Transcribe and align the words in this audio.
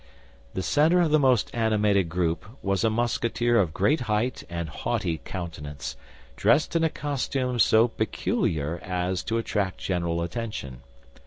The 0.55 0.63
center 0.63 0.99
of 0.99 1.11
the 1.11 1.19
most 1.19 1.53
animated 1.53 2.09
group 2.09 2.43
was 2.63 2.83
a 2.83 2.89
Musketeer 2.89 3.59
of 3.59 3.71
great 3.71 3.99
height 4.09 4.43
and 4.49 4.67
haughty 4.67 5.19
countenance, 5.19 5.95
dressed 6.35 6.75
in 6.75 6.83
a 6.83 6.89
costume 6.89 7.59
so 7.59 7.87
peculiar 7.87 8.79
as 8.79 9.21
to 9.25 9.37
attract 9.37 9.77
general 9.77 10.23
attention. 10.23 10.81